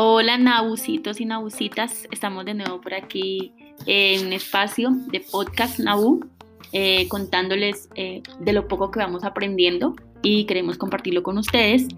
Hola 0.00 0.38
Nabucitos 0.38 1.20
y 1.20 1.24
Nabucitas, 1.24 2.06
estamos 2.12 2.44
de 2.44 2.54
nuevo 2.54 2.80
por 2.80 2.94
aquí 2.94 3.52
en 3.84 4.28
un 4.28 4.32
espacio 4.32 4.90
de 5.08 5.18
podcast 5.18 5.80
Nabu, 5.80 6.24
eh, 6.70 7.08
contándoles 7.08 7.88
eh, 7.96 8.22
de 8.38 8.52
lo 8.52 8.68
poco 8.68 8.92
que 8.92 9.00
vamos 9.00 9.24
aprendiendo 9.24 9.96
y 10.22 10.44
queremos 10.44 10.78
compartirlo 10.78 11.24
con 11.24 11.36
ustedes. 11.36 11.88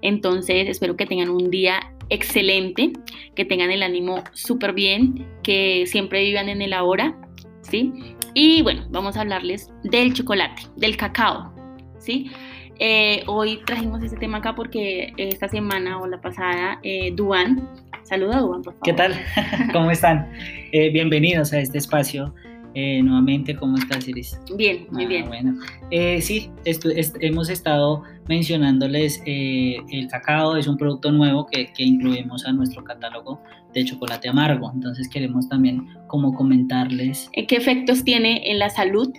Entonces 0.00 0.66
espero 0.66 0.96
que 0.96 1.04
tengan 1.04 1.28
un 1.28 1.50
día 1.50 1.92
excelente, 2.08 2.94
que 3.34 3.44
tengan 3.44 3.70
el 3.70 3.82
ánimo 3.82 4.24
súper 4.32 4.72
bien, 4.72 5.28
que 5.42 5.84
siempre 5.86 6.22
vivan 6.24 6.48
en 6.48 6.62
el 6.62 6.72
ahora, 6.72 7.14
¿sí? 7.60 7.92
Y 8.32 8.62
bueno, 8.62 8.86
vamos 8.88 9.18
a 9.18 9.20
hablarles 9.20 9.68
del 9.84 10.14
chocolate, 10.14 10.62
del 10.76 10.96
cacao, 10.96 11.52
¿sí? 11.98 12.30
Eh, 12.78 13.22
hoy 13.26 13.60
trajimos 13.64 14.02
este 14.02 14.16
tema 14.16 14.38
acá 14.38 14.54
porque 14.54 15.12
esta 15.16 15.48
semana 15.48 16.00
o 16.00 16.06
la 16.06 16.20
pasada, 16.20 16.80
eh, 16.82 17.12
Duan, 17.14 17.68
saluda 18.02 18.40
Duan, 18.40 18.62
por 18.62 18.74
favor. 18.74 18.84
¿Qué 18.84 18.92
tal? 18.92 19.14
¿Cómo 19.72 19.90
están? 19.90 20.28
Eh, 20.72 20.90
bienvenidos 20.90 21.52
a 21.52 21.60
este 21.60 21.78
espacio. 21.78 22.34
Eh, 22.74 23.02
nuevamente, 23.02 23.54
¿cómo 23.54 23.76
estás, 23.76 24.08
Iris? 24.08 24.40
Bien, 24.56 24.86
muy 24.90 25.04
Ah, 25.04 25.08
bien. 25.08 25.26
Bueno, 25.28 25.54
Eh, 25.90 26.22
sí, 26.22 26.50
est- 26.64 26.86
hemos 27.20 27.50
estado 27.50 28.02
mencionándoles 28.28 29.22
eh, 29.26 29.76
el 29.90 30.08
cacao, 30.08 30.56
es 30.56 30.66
un 30.66 30.78
producto 30.78 31.12
nuevo 31.12 31.46
que, 31.46 31.70
que 31.74 31.82
incluimos 31.82 32.46
a 32.46 32.52
nuestro 32.52 32.82
catálogo 32.82 33.42
de 33.74 33.84
chocolate 33.84 34.30
amargo. 34.30 34.70
Entonces 34.74 35.06
queremos 35.10 35.48
también 35.50 35.86
como 36.06 36.32
comentarles 36.34 37.28
¿Qué 37.46 37.56
efectos 37.56 38.04
tiene 38.04 38.50
en 38.50 38.58
la 38.58 38.70
salud? 38.70 39.12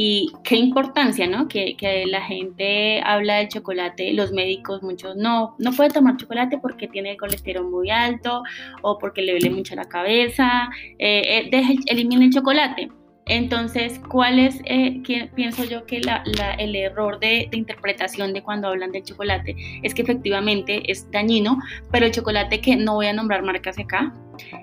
Y 0.00 0.30
qué 0.44 0.54
importancia, 0.54 1.26
¿no? 1.26 1.48
Que, 1.48 1.76
que 1.76 2.06
la 2.06 2.22
gente 2.22 3.00
habla 3.04 3.38
del 3.38 3.48
chocolate, 3.48 4.12
los 4.12 4.30
médicos, 4.30 4.80
muchos, 4.80 5.16
no, 5.16 5.56
no 5.58 5.72
puede 5.72 5.90
tomar 5.90 6.16
chocolate 6.16 6.58
porque 6.58 6.86
tiene 6.86 7.10
el 7.10 7.16
colesterol 7.16 7.68
muy 7.68 7.90
alto 7.90 8.44
o 8.82 8.96
porque 8.96 9.22
le 9.22 9.32
duele 9.32 9.50
mucho 9.50 9.74
la 9.74 9.86
cabeza, 9.86 10.68
eh, 11.00 11.22
eh, 11.40 11.48
deje, 11.50 11.78
elimine 11.86 12.26
el 12.26 12.32
chocolate. 12.32 12.90
Entonces, 13.28 14.00
¿cuál 14.08 14.38
es, 14.38 14.60
eh, 14.64 15.02
pienso 15.34 15.64
yo 15.64 15.84
que 15.86 16.00
la- 16.00 16.22
la- 16.38 16.54
el 16.54 16.74
error 16.74 17.18
de, 17.20 17.48
de 17.50 17.56
interpretación 17.58 18.32
de 18.32 18.42
cuando 18.42 18.68
hablan 18.68 18.90
del 18.92 19.04
chocolate? 19.04 19.54
Es 19.82 19.94
que 19.94 20.02
efectivamente 20.02 20.90
es 20.90 21.10
dañino, 21.10 21.58
pero 21.92 22.06
el 22.06 22.12
chocolate 22.12 22.60
que 22.60 22.76
no 22.76 22.94
voy 22.94 23.06
a 23.06 23.12
nombrar 23.12 23.42
marcas 23.42 23.78
acá, 23.78 24.14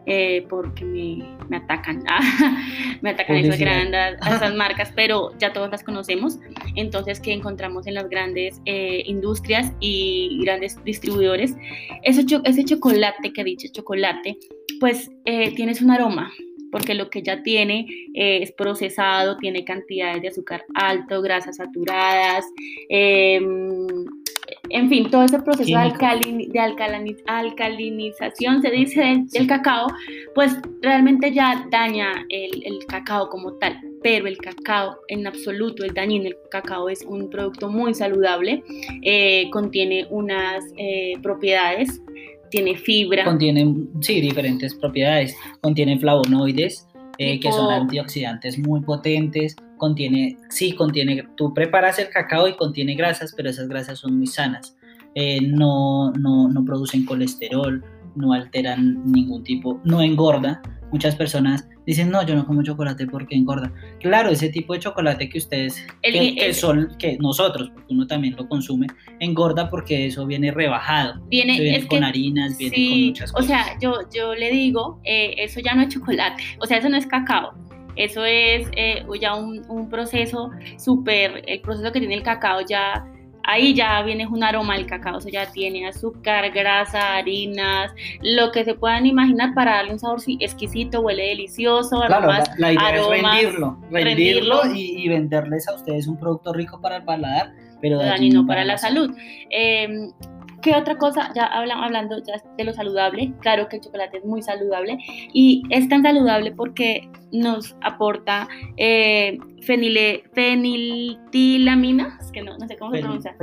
eh, 0.06 0.46
porque 0.50 0.84
me, 0.86 1.18
me 1.50 1.58
atacan, 1.58 2.04
me 3.02 3.10
atacan 3.12 3.36
esas 3.38 3.60
grandes, 3.60 4.20
esas 4.22 4.56
marcas, 4.56 4.92
pero 4.96 5.32
ya 5.38 5.54
todas 5.54 5.70
las 5.72 5.84
conocemos, 5.84 6.40
entonces 6.76 7.20
que 7.20 7.34
encontramos 7.34 7.86
en 7.88 7.94
las 7.96 8.10
grandes 8.10 8.62
eh, 8.66 9.04
industrias 9.06 9.74
y 9.80 10.40
grandes 10.44 10.82
distribuidores, 10.84 11.56
ese, 12.04 12.26
cho- 12.26 12.42
ese 12.46 12.64
chocolate 12.66 13.32
que 13.34 13.44
dice 13.44 13.70
chocolate, 13.72 14.38
pues 14.80 15.10
eh, 15.26 15.54
tienes 15.56 15.82
un 15.82 15.92
aroma, 15.92 16.32
porque 16.76 16.94
lo 16.94 17.10
que 17.10 17.22
ya 17.24 17.42
tiene 17.42 17.88
eh, 18.14 18.40
es 18.44 18.52
procesado, 18.52 19.38
tiene 19.38 19.64
cantidades 19.64 20.22
de 20.22 20.28
azúcar 20.28 20.66
alto, 20.74 21.22
grasas 21.22 21.56
saturadas, 21.56 22.44
em, 22.90 23.88
en 24.70 24.90
fin, 24.90 25.10
todo 25.10 25.24
ese 25.24 25.40
proceso 25.40 25.70
de, 25.70 25.76
alcalini- 25.78 26.48
de 26.52 26.60
alcalani- 26.60 27.16
alcalinización, 27.28 28.62
se 28.62 28.72
dice, 28.72 29.00
del, 29.00 29.28
del 29.28 29.48
cacao, 29.48 29.88
pues 30.34 30.54
realmente 30.82 31.32
ya 31.32 31.66
daña 31.72 32.12
el, 32.28 32.62
el 32.66 32.80
cacao 32.88 33.30
como 33.30 33.54
tal. 33.54 33.80
Pero 34.04 34.28
el 34.28 34.38
cacao 34.38 34.98
en 35.08 35.26
absoluto 35.28 35.86
es 35.86 35.94
dañino. 35.94 36.26
El 36.28 36.36
cacao 36.52 36.90
es 36.90 37.04
un 37.06 37.30
producto 37.30 37.70
muy 37.70 37.94
saludable, 37.94 38.64
eh, 39.02 39.50
contiene 39.50 40.08
unas 40.10 40.64
eh, 40.78 41.14
propiedades, 41.24 42.02
tiene 42.56 42.78
fibra. 42.78 43.26
contiene, 43.26 43.76
sí, 44.00 44.22
diferentes 44.22 44.74
propiedades. 44.76 45.36
Contiene 45.62 46.00
flavonoides, 46.00 46.88
eh, 47.18 47.40
que 47.40 47.52
son 47.52 47.72
antioxidantes 47.72 48.58
muy 48.58 48.82
potentes. 48.82 49.56
Contiene, 49.78 50.38
sí, 50.50 50.72
contiene, 50.74 51.28
tú 51.36 51.54
preparas 51.54 52.00
el 52.00 52.10
cacao 52.10 52.48
y 52.48 52.56
contiene 52.56 52.96
grasas, 52.96 53.34
pero 53.36 53.50
esas 53.50 53.68
grasas 53.68 54.00
son 54.00 54.18
muy 54.18 54.28
sanas. 54.28 54.76
Eh, 55.16 55.42
no, 55.42 56.12
no, 56.12 56.48
no 56.48 56.66
producen 56.66 57.06
colesterol, 57.06 57.84
no 58.16 58.32
alteran 58.32 59.04
ningún 59.12 59.44
tipo, 59.44 59.82
no 59.84 60.02
engorda. 60.02 60.62
Muchas 60.96 61.14
personas 61.18 61.68
dicen, 61.86 62.10
no, 62.10 62.26
yo 62.26 62.36
no 62.36 62.46
como 62.46 62.64
chocolate 62.64 63.06
porque 63.06 63.36
engorda. 63.36 63.70
Claro, 64.00 64.30
ese 64.30 64.48
tipo 64.48 64.72
de 64.72 64.80
chocolate 64.80 65.28
que 65.28 65.40
ustedes, 65.40 65.86
El- 66.02 66.36
que, 66.38 66.54
son, 66.54 66.96
que 66.98 67.18
nosotros, 67.20 67.70
porque 67.74 67.94
uno 67.94 68.08
también 68.08 68.34
lo 68.38 68.48
consume, 68.48 68.88
engorda 69.20 69.70
porque 69.70 70.06
eso 70.06 70.26
viene 70.26 70.52
rebajado. 70.52 71.20
Viene, 71.28 71.56
Eso 71.56 71.64
viene 71.64 71.78
es 71.80 71.86
con 71.88 72.00
que 72.00 72.06
harinas, 72.06 72.58
viene 72.58 72.76
Sí, 72.78 72.90
con 72.90 73.04
muchas 73.08 73.32
o 73.32 73.34
cosas. 73.34 73.48
sea, 73.48 73.78
yo, 73.82 73.94
yo 74.16 74.34
le 74.36 74.52
digo, 74.52 75.02
eh, 75.04 75.34
eso 75.40 75.60
ya 75.60 75.76
no 75.76 75.82
es 75.82 75.90
chocolate, 75.90 76.42
o 76.62 76.66
sea, 76.66 76.78
eso 76.78 76.88
no 76.88 76.96
es 76.96 77.06
cacao, 77.08 77.52
eso 77.98 78.24
es 78.24 78.70
eh, 78.78 79.04
ya 79.20 79.36
un, 79.36 79.64
un 79.68 79.90
proceso 79.90 80.50
súper, 80.78 81.44
el 81.46 81.60
proceso 81.60 81.92
que 81.92 82.00
tiene 82.00 82.16
el 82.16 82.24
cacao 82.24 82.62
ya, 82.66 83.06
ahí 83.46 83.74
ya 83.74 84.02
viene 84.04 84.28
un 84.28 84.44
aroma 84.44 84.76
del 84.76 84.86
cacao, 84.86 85.18
eso 85.18 85.30
ya 85.30 85.52
tiene 85.52 85.88
azúcar, 85.88 86.52
grasa, 86.52 87.16
harinas, 87.16 87.92
lo 88.22 88.52
que 88.52 88.66
se 88.66 88.76
puedan 88.76 89.06
imaginar 89.06 89.54
para 89.54 89.76
darle 89.76 89.94
un 89.94 90.00
sabor 90.00 90.22
sí, 90.22 90.38
exquisito, 90.42 91.02
huele 91.02 91.28
delicioso, 91.28 92.02
Claro, 92.08 92.16
aromas, 92.16 92.50
la, 92.58 92.68
la 92.68 92.74
idea 92.74 92.88
aromas, 92.88 93.38
es 93.38 93.44
rendirlo, 93.44 93.78
rendirlo, 93.92 94.62
y, 94.74 95.04
y 95.04 95.10
venderles 95.10 95.68
a 95.68 95.76
ustedes 95.76 96.08
un 96.08 96.18
producto 96.18 96.54
rico 96.54 96.82
para 96.82 96.98
el 96.98 97.04
paladar, 97.04 97.54
pero 97.82 98.00
dañino 98.00 98.46
para 98.48 98.66
la 98.66 98.78
salud. 98.78 99.16
Eh, 99.50 100.10
¿Qué 100.66 100.74
otra 100.76 100.98
cosa? 100.98 101.32
Ya 101.36 101.46
habla- 101.46 101.76
hablando 101.76 102.18
ya 102.24 102.42
de 102.58 102.64
lo 102.64 102.74
saludable, 102.74 103.32
claro 103.40 103.70
que 103.70 103.76
el 103.76 103.84
chocolate 103.84 104.18
es 104.18 104.26
muy 104.26 104.42
saludable 104.42 104.98
y 105.32 105.62
es 105.70 105.88
tan 105.88 106.02
saludable 106.02 106.52
porque 106.52 107.08
nos 107.32 107.76
aporta 107.82 108.48
eh, 108.78 109.38
fenile, 109.62 110.24
feniltilamina, 110.34 112.18
es 112.20 112.32
que 112.32 112.42
no, 112.42 112.58
no 112.58 112.68
sé 112.68 112.78
cómo 112.78 112.92
se 112.92 112.98
pronuncia. 113.02 113.36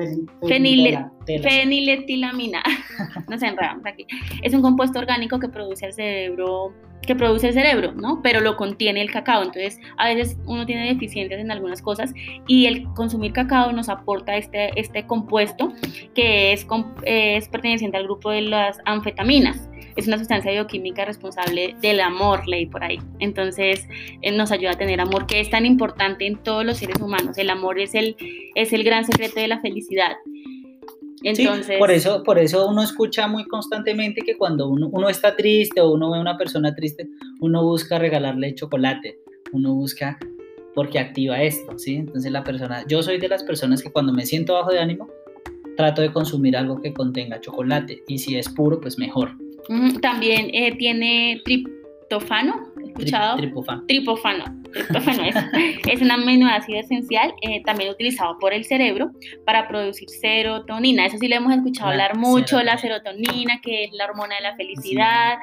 Fenile- 0.48 1.10
Feniletilamina, 1.42 2.62
nos 3.28 3.42
enredamos 3.42 3.86
aquí. 3.86 4.04
Es 4.42 4.52
un 4.54 4.62
compuesto 4.62 4.98
orgánico 4.98 5.38
que 5.38 5.48
produce 5.48 5.86
el 5.86 5.92
cerebro, 5.92 6.72
que 7.06 7.14
produce 7.14 7.48
el 7.48 7.54
cerebro, 7.54 7.92
¿no? 7.92 8.20
Pero 8.22 8.40
lo 8.40 8.56
contiene 8.56 9.02
el 9.02 9.10
cacao. 9.10 9.42
Entonces, 9.42 9.80
a 9.96 10.08
veces 10.08 10.36
uno 10.46 10.66
tiene 10.66 10.88
deficiencias 10.88 11.40
en 11.40 11.50
algunas 11.50 11.82
cosas 11.82 12.12
y 12.46 12.66
el 12.66 12.84
consumir 12.94 13.32
cacao 13.32 13.72
nos 13.72 13.88
aporta 13.88 14.36
este, 14.36 14.78
este 14.78 15.06
compuesto 15.06 15.72
que 16.14 16.52
es, 16.52 16.66
es 17.04 17.48
perteneciente 17.48 17.96
al 17.96 18.04
grupo 18.04 18.30
de 18.30 18.42
las 18.42 18.78
anfetaminas. 18.84 19.68
Es 19.96 20.06
una 20.06 20.16
sustancia 20.16 20.50
bioquímica 20.52 21.04
responsable 21.04 21.74
del 21.82 22.00
amor, 22.00 22.48
leí 22.48 22.66
por 22.66 22.82
ahí. 22.82 22.98
Entonces, 23.18 23.86
eh, 24.22 24.32
nos 24.32 24.50
ayuda 24.50 24.70
a 24.70 24.78
tener 24.78 25.00
amor, 25.00 25.26
que 25.26 25.40
es 25.40 25.50
tan 25.50 25.66
importante 25.66 26.26
en 26.26 26.36
todos 26.36 26.64
los 26.64 26.78
seres 26.78 27.00
humanos. 27.00 27.36
El 27.36 27.50
amor 27.50 27.78
es 27.78 27.94
el, 27.94 28.16
es 28.54 28.72
el 28.72 28.84
gran 28.84 29.04
secreto 29.04 29.40
de 29.40 29.48
la 29.48 29.60
felicidad. 29.60 30.16
Entonces, 31.24 31.66
sí, 31.66 31.72
por 31.78 31.90
eso, 31.90 32.22
por 32.22 32.38
eso 32.38 32.68
uno 32.68 32.82
escucha 32.82 33.28
muy 33.28 33.44
constantemente 33.44 34.22
que 34.22 34.36
cuando 34.36 34.68
uno, 34.68 34.88
uno 34.92 35.08
está 35.08 35.36
triste 35.36 35.80
o 35.80 35.92
uno 35.92 36.10
ve 36.10 36.18
a 36.18 36.20
una 36.20 36.36
persona 36.36 36.74
triste, 36.74 37.08
uno 37.40 37.62
busca 37.62 37.98
regalarle 37.98 38.54
chocolate, 38.54 39.18
uno 39.52 39.74
busca 39.74 40.18
porque 40.74 40.98
activa 40.98 41.42
esto, 41.42 41.78
¿sí? 41.78 41.96
Entonces 41.96 42.32
la 42.32 42.44
persona, 42.44 42.84
yo 42.88 43.02
soy 43.02 43.18
de 43.18 43.28
las 43.28 43.42
personas 43.42 43.82
que 43.82 43.90
cuando 43.90 44.12
me 44.12 44.24
siento 44.24 44.54
bajo 44.54 44.70
de 44.70 44.80
ánimo, 44.80 45.08
trato 45.76 46.02
de 46.02 46.12
consumir 46.12 46.56
algo 46.56 46.80
que 46.80 46.92
contenga 46.92 47.40
chocolate 47.40 48.02
y 48.06 48.18
si 48.18 48.36
es 48.36 48.48
puro, 48.48 48.80
pues 48.80 48.98
mejor. 48.98 49.32
También 50.00 50.50
eh, 50.52 50.76
tiene 50.76 51.40
triptofano, 51.44 52.71
¿he 52.92 52.94
Tri- 52.94 52.98
escuchado? 53.04 53.36
Tripofan. 53.36 53.86
Tripofano. 53.86 54.44
Triptófano 54.72 55.24
es, 55.24 55.34
es 55.86 56.00
un 56.00 56.10
aminoácido 56.10 56.80
esencial, 56.80 57.34
eh, 57.42 57.62
también 57.66 57.90
utilizado 57.90 58.38
por 58.38 58.54
el 58.54 58.64
cerebro 58.64 59.10
para 59.44 59.68
producir 59.68 60.08
serotonina. 60.08 61.04
Eso 61.04 61.18
sí 61.18 61.28
lo 61.28 61.36
hemos 61.36 61.52
escuchado 61.54 61.88
La 61.88 61.92
hablar 62.06 62.16
mucho, 62.16 62.62
la 62.62 62.78
serotonina, 62.78 63.60
que 63.62 63.84
es 63.84 63.92
la 63.92 64.06
hormona 64.06 64.36
de 64.36 64.40
la 64.42 64.56
felicidad, 64.56 65.34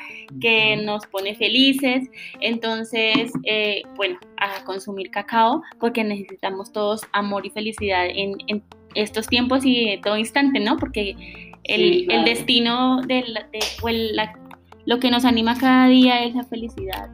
que 0.42 0.78
nos 0.78 1.06
pone 1.06 1.36
felices. 1.36 2.10
Entonces, 2.40 3.32
eh, 3.44 3.84
bueno, 3.96 4.18
a 4.38 4.64
consumir 4.66 5.12
cacao 5.12 5.62
porque 5.80 6.04
necesitamos 6.04 6.72
todos 6.72 7.02
amor 7.14 7.46
y 7.46 7.52
felicidad 7.52 8.06
en, 8.08 8.34
en 8.48 8.64
estos 8.96 9.28
tiempos 9.28 9.64
y 9.64 9.90
en 9.90 10.02
todo 10.02 10.18
instante, 10.18 10.60
¿no? 10.60 10.78
Porque 10.78 11.12
el, 11.66 11.82
Sí, 11.94 12.00
el 12.02 12.06
claro. 12.08 12.24
destino 12.24 13.02
de, 13.02 13.24
la- 13.28 13.44
de- 13.52 13.60
o 13.84 13.90
el- 13.90 14.16
la- 14.16 14.34
lo 14.88 15.00
que 15.00 15.12
nos 15.12 15.24
anima 15.26 15.56
cada 15.56 15.88
día 15.88 16.24
es 16.24 16.34
la 16.34 16.44
felicidad, 16.46 17.10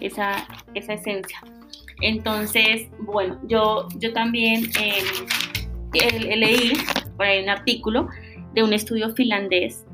esa, 0.00 0.46
esa 0.74 0.94
esencia. 0.94 1.40
Entonces, 2.02 2.88
bueno, 3.00 3.38
yo, 3.46 3.88
yo 3.98 4.12
también 4.12 4.64
eh, 4.80 5.02
he 5.92 6.36
leí 6.36 6.72
por 7.16 7.26
ahí 7.26 7.42
un 7.42 7.50
artículo 7.50 8.08
de 8.54 8.62
un 8.62 8.72
estudio 8.72 9.14
finlandés 9.14 9.84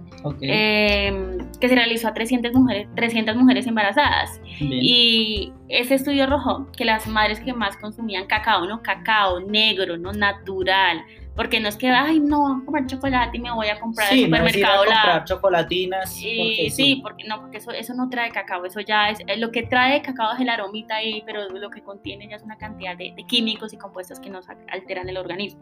eh, 0.41 1.36
que 1.59 1.69
se 1.69 1.75
realizó 1.75 2.09
a 2.09 2.15
300 2.15 2.53
mujeres, 2.53 2.89
300 2.95 3.37
mujeres 3.37 3.67
embarazadas. 3.67 4.41
Bien. 4.61 4.79
Y 4.83 5.53
ese 5.69 5.95
estudio 5.95 6.25
arrojó 6.25 6.71
que 6.73 6.85
las 6.85 7.07
madres 7.07 7.41
que 7.41 7.53
más 7.53 7.77
consumían 7.77 8.27
cacao, 8.27 8.67
¿no? 8.67 8.83
Cacao 8.83 9.41
negro, 9.41 9.97
¿no? 9.97 10.13
Natural. 10.13 11.05
Porque 11.37 11.61
no 11.61 11.69
es 11.69 11.77
que, 11.77 11.89
ay, 11.89 12.19
no, 12.19 12.41
voy 12.41 12.63
a 12.63 12.65
comer 12.65 12.87
chocolate 12.87 13.37
y 13.37 13.41
me 13.41 13.53
voy 13.53 13.69
a 13.69 13.79
comprar 13.79 14.09
al 14.09 14.15
sí, 14.15 14.27
no 14.27 14.37
es 14.37 14.57
ir 14.57 14.65
a 14.65 14.69
supermercado 14.69 14.85
la... 14.87 14.91
comprar 14.91 15.25
chocolatinas. 15.27 16.23
Y 16.23 16.39
porque 16.39 16.71
sí, 16.71 17.01
porque 17.03 17.25
no, 17.29 17.41
porque 17.43 17.59
eso, 17.59 17.73
eso 17.73 17.93
no 17.93 18.09
trae 18.09 18.31
cacao, 18.31 18.65
eso 18.65 18.81
ya 18.81 19.11
es, 19.11 19.21
eh, 19.27 19.37
lo 19.37 19.51
que 19.51 19.63
trae 19.65 20.01
cacao 20.01 20.33
es 20.33 20.41
el 20.41 20.49
aromita 20.49 20.97
ahí, 20.97 21.23
pero 21.27 21.47
lo 21.51 21.69
que 21.69 21.83
contiene 21.83 22.27
ya 22.27 22.37
es 22.37 22.43
una 22.43 22.57
cantidad 22.57 22.97
de, 22.97 23.13
de 23.15 23.25
químicos 23.25 23.75
y 23.75 23.77
compuestos 23.77 24.19
que 24.19 24.31
nos 24.31 24.47
alteran 24.49 25.11
el 25.11 25.19
organismo. 25.19 25.61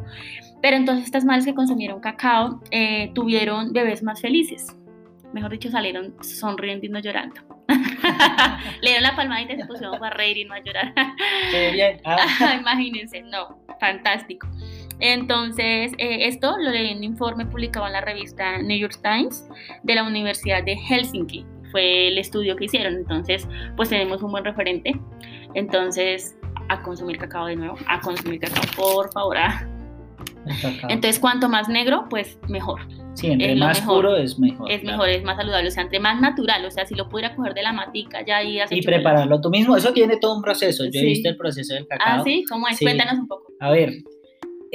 Pero 0.62 0.76
entonces 0.76 1.06
estas 1.06 1.25
madres 1.25 1.44
que 1.44 1.55
consumieron 1.55 1.99
cacao 1.99 2.61
eh, 2.70 3.11
tuvieron 3.12 3.73
bebés 3.73 4.05
más 4.05 4.20
felices, 4.20 4.76
mejor 5.34 5.50
dicho, 5.50 5.69
salieron 5.70 6.14
sonriendo 6.22 6.86
y 6.86 6.88
no 6.88 7.00
llorando. 7.00 7.34
Le 8.81 8.88
dieron 8.90 9.02
la 9.02 9.16
palmadita 9.16 9.54
y 9.54 9.56
se 9.56 9.66
pusieron 9.66 10.02
a 10.02 10.10
reír 10.10 10.38
y 10.38 10.44
no 10.44 10.54
a 10.54 10.62
llorar. 10.62 10.94
Qué 11.50 11.70
bien. 11.72 12.00
Ah, 12.04 12.56
Imagínense, 12.60 13.20
no, 13.22 13.58
fantástico. 13.81 14.48
Entonces, 15.00 15.92
eh, 15.98 16.28
esto 16.28 16.56
lo 16.58 16.70
leí 16.70 16.90
en 16.90 16.98
un 16.98 17.04
informe 17.04 17.46
publicado 17.46 17.86
en 17.86 17.92
la 17.92 18.00
revista 18.00 18.58
New 18.58 18.78
York 18.78 18.98
Times 19.02 19.46
de 19.82 19.94
la 19.94 20.04
Universidad 20.04 20.62
de 20.62 20.76
Helsinki. 20.76 21.44
Fue 21.72 22.08
el 22.08 22.19
estudio 22.19 22.54
que 22.56 22.66
hicieron. 22.66 22.94
Entonces, 22.94 23.48
pues 23.76 23.88
tenemos 23.88 24.22
un 24.22 24.31
buen 24.31 24.44
referente. 24.44 24.92
Entonces, 25.54 26.36
a 26.69 26.81
consumir 26.82 27.19
cacao 27.19 27.46
de 27.46 27.56
nuevo, 27.56 27.76
a 27.88 28.00
consumir 28.00 28.40
cacao, 28.40 28.62
por 28.76 29.12
favor. 29.12 29.36
ah. 29.38 29.74
Entonces, 30.88 31.19
cuanto 31.19 31.49
más 31.49 31.69
negro, 31.69 32.06
pues 32.11 32.38
mejor. 32.49 32.81
sí, 33.15 33.29
entre 33.29 33.53
es 33.53 33.59
más 33.59 33.81
mejor. 33.81 33.97
puro 33.97 34.17
es 34.17 34.38
mejor. 34.38 34.71
Es 34.71 34.81
claro. 34.81 34.97
mejor, 34.99 35.09
es 35.11 35.25
más 35.25 35.37
saludable. 35.37 35.69
O 35.69 35.71
sea, 35.71 35.82
entre 35.85 36.00
más 36.00 36.21
natural. 36.21 36.65
O 36.65 36.71
sea, 36.71 36.85
si 36.87 36.94
lo 36.94 37.09
pudiera 37.09 37.35
coger 37.35 37.55
de 37.55 37.62
la 37.62 37.73
matica 37.73 38.25
ya 38.25 38.43
y 38.43 38.61
hacer 38.61 38.76
Y 38.76 38.81
chocolate. 38.81 39.03
prepararlo 39.03 39.41
tú 39.41 39.50
mismo, 39.50 39.76
eso 39.76 39.93
tiene 39.93 40.17
todo 40.19 40.37
un 40.37 40.43
proceso. 40.43 40.85
Yo 40.85 40.91
he 40.94 41.00
Sí. 41.00 41.05
visto 41.06 41.29
el 41.29 41.37
proceso 41.37 41.75
del 41.75 41.87
cacao. 41.87 42.21
Ah, 42.21 42.23
sí, 42.25 42.44
¿cómo 42.49 42.69
es? 42.69 42.76
Sí. 42.79 42.85
Cuéntanos 42.85 43.15
un 43.19 43.29
poco. 43.29 43.47
A 43.61 43.71
ver, 43.71 43.93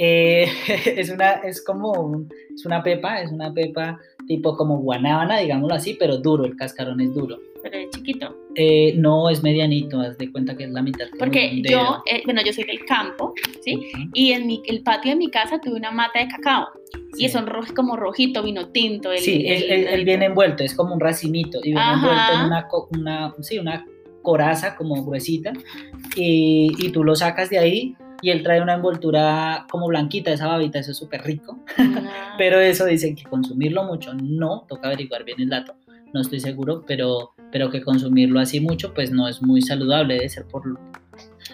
eh, 0.02 0.46
es, 0.96 1.10
una, 1.10 1.32
es 1.44 1.62
como 1.62 1.92
un- 1.92 2.28
es 2.54 2.64
una 2.64 2.82
pepa, 2.82 3.20
es 3.20 3.30
una 3.30 3.52
pepa 3.52 3.98
tipo 4.26 4.56
como 4.56 4.78
guanábana, 4.78 5.38
digámoslo 5.40 5.74
así, 5.74 5.94
pero 5.98 6.16
duro, 6.18 6.44
el 6.46 6.56
cascarón 6.56 7.00
es 7.00 7.12
duro. 7.14 7.38
Pero 7.62 7.76
es 7.76 7.90
chiquito. 7.90 8.34
Eh, 8.54 8.94
no 8.96 9.28
es 9.28 9.42
medianito, 9.42 10.00
haz 10.00 10.16
de 10.16 10.32
cuenta 10.32 10.56
que 10.56 10.64
es 10.64 10.70
la 10.70 10.80
mitad. 10.80 11.06
Porque 11.18 11.60
yo, 11.62 12.02
eh, 12.10 12.22
bueno, 12.24 12.40
yo 12.42 12.52
soy 12.54 12.64
del 12.64 12.84
campo, 12.86 13.34
¿sí? 13.62 13.74
Ujú. 13.76 14.10
Y 14.14 14.32
en 14.32 14.46
mi, 14.46 14.62
el 14.66 14.82
patio 14.82 15.10
de 15.10 15.16
mi 15.18 15.30
casa 15.30 15.60
tuve 15.60 15.74
una 15.74 15.90
mata 15.90 16.20
de 16.20 16.28
cacao. 16.28 16.68
Sí. 17.14 17.26
Y 17.26 17.28
son 17.28 17.46
rojos 17.46 17.72
como 17.72 17.96
rojito, 17.96 18.42
vino 18.42 18.68
tinto. 18.70 19.12
El, 19.12 19.18
Sí, 19.18 19.44
él, 19.46 19.64
él- 19.68 19.86
él 19.88 20.04
viene 20.06 20.24
envuelto, 20.26 20.64
es 20.64 20.74
como 20.74 20.94
un 20.94 21.00
racimito 21.00 21.58
y 21.62 21.72
viene 21.74 21.80
Ajá. 21.80 21.94
envuelto 21.94 22.32
en 22.32 22.46
una, 22.46 22.68
una, 23.28 23.34
sí, 23.42 23.58
una 23.58 23.84
coraza 24.22 24.74
como 24.76 25.02
gruesita 25.04 25.52
y, 26.16 26.70
y 26.78 26.90
tú 26.90 27.04
lo 27.04 27.14
sacas 27.14 27.50
de 27.50 27.58
ahí 27.58 27.94
y 28.22 28.30
él 28.30 28.42
trae 28.42 28.60
una 28.60 28.74
envoltura 28.74 29.66
como 29.70 29.86
blanquita, 29.88 30.32
esa 30.32 30.46
babita, 30.46 30.78
eso 30.78 30.92
es 30.92 30.96
súper 30.96 31.22
rico. 31.22 31.58
Ah, 31.78 32.34
Pero 32.38 32.60
eso 32.60 32.84
dicen 32.84 33.14
que 33.14 33.24
consumirlo 33.24 33.84
mucho, 33.84 34.14
no, 34.14 34.64
toca 34.68 34.88
averiguar 34.88 35.24
bien 35.24 35.40
el 35.40 35.48
dato, 35.48 35.74
no 36.12 36.20
estoy 36.20 36.40
seguro, 36.40 36.84
pero, 36.86 37.30
pero 37.52 37.70
que 37.70 37.82
consumirlo 37.82 38.40
así 38.40 38.60
mucho 38.60 38.92
pues 38.94 39.10
no 39.12 39.28
es 39.28 39.42
muy 39.42 39.62
saludable, 39.62 40.14
debe 40.14 40.28
ser 40.28 40.44
por, 40.46 40.64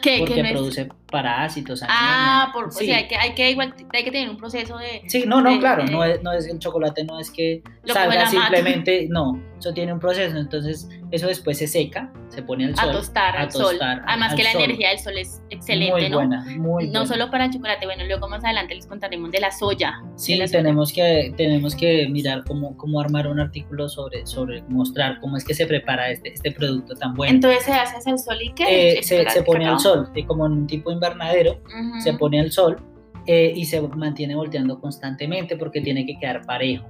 ¿Qué? 0.00 0.24
¿Qué 0.24 0.44
porque 0.44 0.80
es? 0.80 0.88
Parásitos. 1.10 1.82
Ah, 1.88 2.50
por, 2.52 2.72
Sí. 2.72 2.84
o 2.84 2.86
sea, 2.88 2.96
hay 2.98 3.08
que, 3.08 3.16
hay, 3.16 3.34
que 3.34 3.50
igual, 3.50 3.74
hay 3.92 4.04
que 4.04 4.10
tener 4.10 4.28
un 4.28 4.36
proceso 4.36 4.76
de... 4.78 5.02
Sí, 5.06 5.24
no, 5.26 5.40
no, 5.40 5.50
de- 5.52 5.58
claro, 5.58 5.84
de- 5.84 5.90
no 5.92 6.04
es, 6.04 6.22
no 6.22 6.32
es 6.32 6.46
el 6.48 6.58
chocolate, 6.58 7.04
no 7.04 7.18
es 7.20 7.30
que 7.30 7.62
salga 7.84 8.26
simplemente, 8.26 9.06
no, 9.10 9.40
eso 9.58 9.72
tiene 9.72 9.92
un 9.92 10.00
proceso, 10.00 10.36
entonces 10.36 10.88
eso 11.12 11.28
después 11.28 11.58
se 11.58 11.68
seca, 11.68 12.12
se 12.28 12.42
pone 12.42 12.64
al 12.66 12.72
A 12.72 12.76
sol. 12.76 12.92
tostar 12.92 13.36
a 13.36 13.40
al 13.42 13.52
sol. 13.52 13.62
tostar 13.70 14.02
Además 14.06 14.32
al 14.32 14.36
que 14.36 14.42
la 14.44 14.52
sol. 14.52 14.62
energía 14.62 14.88
del 14.90 14.98
sol 14.98 15.16
es 15.16 15.40
excelente, 15.50 15.92
muy 15.92 16.08
¿no? 16.10 16.16
buena, 16.16 16.44
muy 16.58 16.84
no 16.86 16.90
buena. 17.00 17.06
solo 17.06 17.30
para 17.30 17.44
el 17.46 17.52
chocolate, 17.52 17.86
bueno, 17.86 18.04
luego 18.04 18.28
más 18.28 18.44
adelante 18.44 18.74
les 18.74 18.86
contaremos 18.86 19.30
de 19.30 19.40
la 19.40 19.52
soya. 19.52 20.02
Sí, 20.16 20.36
de 20.38 20.48
soya. 20.48 20.58
tenemos 20.58 20.92
que, 20.92 21.32
tenemos 21.36 21.76
que 21.76 22.08
mirar 22.08 22.42
cómo, 22.46 22.76
cómo 22.76 23.00
armar 23.00 23.28
un 23.28 23.38
artículo 23.40 23.88
sobre, 23.88 24.26
sobre 24.26 24.62
mostrar 24.68 25.20
cómo 25.20 25.36
es 25.36 25.44
que 25.44 25.54
se 25.54 25.66
prepara 25.66 26.10
este, 26.10 26.32
este 26.32 26.50
producto 26.50 26.94
tan 26.94 27.14
bueno. 27.14 27.34
Entonces 27.34 27.62
se 27.62 27.72
hace 27.72 28.10
al 28.10 28.18
sol 28.18 28.36
y 28.42 28.52
qué? 28.52 28.98
Eh, 28.98 29.02
se, 29.02 29.28
se 29.30 29.42
pone 29.44 29.66
al 29.66 29.78
sol, 29.78 30.10
eh, 30.14 30.26
como 30.26 30.46
en 30.46 30.52
un 30.52 30.66
tipo 30.66 30.90
invernadero, 30.96 31.52
Ujú. 31.64 32.00
se 32.02 32.12
pone 32.14 32.40
al 32.40 32.50
sol 32.52 32.76
eh, 33.26 33.52
y 33.54 33.64
se 33.64 33.80
mantiene 33.80 34.34
volteando 34.34 34.80
constantemente 34.80 35.56
porque 35.56 35.80
tiene 35.80 36.04
que 36.04 36.18
quedar 36.18 36.44
parejo. 36.44 36.86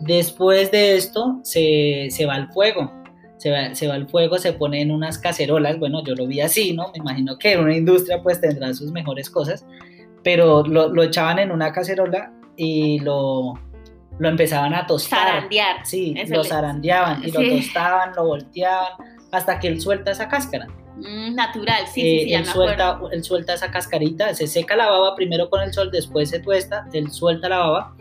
Después 0.00 0.70
de 0.70 0.96
esto 0.96 1.40
se, 1.42 2.08
se 2.10 2.26
va 2.26 2.34
al 2.34 2.48
fuego. 2.52 2.92
Se 3.38 3.50
va, 3.50 3.74
se 3.74 3.86
va 3.86 3.94
al 3.94 4.08
fuego, 4.08 4.38
se 4.38 4.52
pone 4.54 4.80
en 4.80 4.90
unas 4.90 5.18
cacerolas. 5.18 5.78
Bueno, 5.78 6.02
yo 6.04 6.14
lo 6.14 6.26
vi 6.26 6.40
así, 6.40 6.72
¿no? 6.72 6.84
Me 6.92 6.98
imagino 6.98 7.38
que 7.38 7.56
una 7.58 7.76
industria 7.76 8.22
pues 8.22 8.40
tendrá 8.40 8.72
sus 8.74 8.90
mejores 8.92 9.28
cosas. 9.30 9.66
Pero 10.22 10.62
lo, 10.66 10.88
lo 10.88 11.02
echaban 11.02 11.38
en 11.38 11.52
una 11.52 11.72
cacerola 11.72 12.32
y 12.56 12.98
lo, 13.00 13.54
lo 14.18 14.28
empezaban 14.28 14.74
a 14.74 14.86
tostar. 14.86 15.26
Zarandear. 15.28 15.84
Sí, 15.84 16.14
Eso 16.16 16.34
lo 16.34 16.44
zarandeaban 16.44 17.22
y 17.24 17.30
lo 17.30 17.56
tostaban, 17.56 18.12
lo 18.16 18.24
volteaban 18.26 18.88
hasta 19.32 19.58
que 19.58 19.68
él 19.68 19.80
suelta 19.80 20.10
esa 20.12 20.28
cáscara. 20.28 20.66
Mm, 20.96 21.34
natural, 21.34 21.86
sí, 21.92 22.00
Eh, 22.00 22.18
sí, 22.20 22.24
sí, 22.24 22.30
ya 22.30 22.38
él, 22.38 22.46
me 22.46 22.52
suelta, 22.52 23.00
él 23.12 23.22
suelta 23.24 23.54
esa 23.54 23.70
cascarita, 23.70 24.34
se 24.34 24.46
seca 24.46 24.76
la 24.76 24.88
baba 24.88 25.14
primero 25.14 25.50
con 25.50 25.60
el 25.62 25.72
sol, 25.72 25.90
después 25.90 26.30
se 26.30 26.40
tuesta, 26.40 26.86
él 26.92 27.10
suelta 27.10 27.48
la 27.50 27.58
baba 27.58 27.96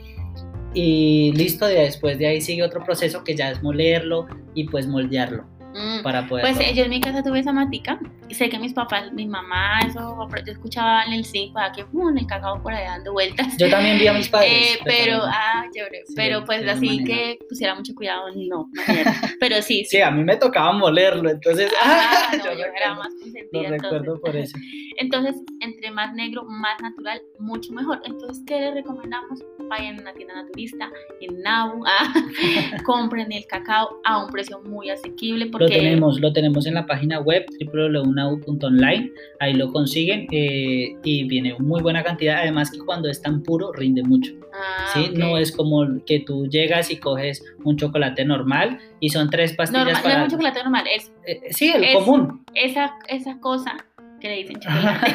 y 0.74 1.32
listo, 1.34 1.66
de- 1.66 1.76
después 1.82 2.18
de 2.20 2.28
ahí 2.28 2.42
sigue 2.42 2.64
otro 2.64 2.84
proceso 2.84 3.24
que 3.24 3.36
ya 3.36 3.52
es 3.52 3.62
molerlo 3.64 4.28
y 4.54 4.66
pues 4.70 4.88
moldearlo 4.88 5.46
Mm. 5.76 6.04
para 6.04 6.26
poder... 6.26 6.46
Pues 6.46 6.60
eh, 6.60 6.74
yo 6.74 6.86
en 6.86 6.90
mi 6.90 7.02
casa 7.02 7.22
tuve 7.22 7.40
esa 7.40 7.52
matica 7.52 8.00
y 8.30 8.34
sé 8.34 8.50
que 8.50 8.58
mis 8.58 8.72
papás, 8.72 9.12
mi 9.12 9.28
mamá, 9.28 9.82
eso, 9.86 10.18
yo 10.46 10.54
escuchaba 10.54 11.04
en 11.04 11.14
el 11.14 11.26
zinc, 11.26 11.54
que 11.76 11.84
pum, 11.84 12.18
el 12.18 12.26
cacao 12.26 12.62
por 12.62 12.74
ahí 12.74 12.86
dando 12.86 13.12
vueltas. 13.12 13.58
Yo 13.58 13.70
también 13.70 14.00
vi 14.00 14.08
a 14.08 14.14
mis 14.14 14.30
padres. 14.30 14.52
Eh, 14.52 14.80
pero, 14.86 15.20
ah, 15.24 15.66
chévere. 15.74 16.04
Sí, 16.08 16.14
pero 16.16 16.46
pues 16.46 16.66
así 16.66 16.86
manera. 16.86 17.06
que 17.06 17.40
pusiera 17.50 17.76
mucho 17.76 17.94
cuidado, 17.94 18.28
no. 18.50 18.70
Pero 19.40 19.58
sí, 19.62 19.84
sí. 19.84 19.98
Sí, 19.98 20.02
a 20.02 20.10
mí 20.12 20.24
me 20.24 20.38
tocaba 20.38 20.72
molerlo, 20.72 21.30
entonces... 21.30 21.72
Ah, 21.84 22.32
no, 22.38 22.38
yo 22.46 22.54
yo 22.54 22.66
era 22.76 22.96
más 22.96 23.10
Lo 23.14 23.20
consentida. 23.20 23.68
Entonces. 23.68 23.82
recuerdo 23.82 24.22
por 24.22 24.36
eso. 24.36 24.58
entonces, 24.98 25.36
entre 25.60 25.92
más 25.92 26.14
negro, 26.14 26.46
más 26.46 26.80
natural, 26.82 27.22
mucho 27.40 27.74
mejor. 27.74 28.02
Entonces, 28.06 28.44
¿qué 28.48 28.60
les 28.60 28.74
recomendamos? 28.74 29.44
Vayan 29.68 30.00
a 30.00 30.02
una 30.04 30.14
tienda 30.14 30.36
naturista, 30.36 30.90
en 31.20 31.42
Nabu, 31.42 31.84
ah, 31.86 32.14
compren 32.86 33.32
el 33.32 33.46
cacao 33.48 34.00
a 34.06 34.24
un 34.24 34.32
precio 34.32 34.62
muy 34.62 34.90
asequible 34.90 35.48
porque 35.48 35.65
Lo 35.68 35.70
tenemos, 35.70 36.20
lo 36.20 36.34
tenemos 36.34 36.66
en 36.66 36.74
la 36.76 36.86
página 36.86 37.20
web 37.20 37.46
www.nau.online, 37.74 39.12
ahí 39.40 39.54
lo 39.54 39.72
consiguen 39.72 40.28
eh, 40.32 40.96
y 41.04 41.24
viene 41.26 41.56
muy 41.60 41.82
buena 41.82 42.04
cantidad, 42.04 42.38
además 42.42 42.72
que 42.72 42.80
cuando 42.80 43.10
es 43.10 43.22
tan 43.22 43.44
puro 43.44 43.72
rinde 43.74 44.04
mucho. 44.04 44.34
Ah, 44.54 44.88
¿sí? 44.94 45.10
No 45.14 45.38
es 45.38 45.52
como 45.52 45.86
que 46.06 46.22
tú 46.22 46.48
llegas 46.48 46.90
y 46.92 46.98
coges 46.98 47.44
un 47.64 47.76
chocolate 47.78 48.24
normal 48.26 48.80
y 49.00 49.10
son 49.10 49.30
tres 49.30 49.54
pastillas 49.54 49.86
normal, 49.86 50.02
no 50.04 50.04
para... 50.10 50.16
es 50.18 50.24
un 50.24 50.30
chocolate 50.32 50.60
normal, 50.64 50.84
es 50.96 51.12
Eh, 51.28 51.42
sí, 51.52 51.72
el 51.76 51.84
es- 51.84 51.94
común. 51.96 52.46
esa, 52.54 52.96
esa 53.10 53.40
cosa 53.40 53.78
que 54.26 54.30
le 54.30 54.36
dicen 54.38 54.60
chocolate. 54.60 55.14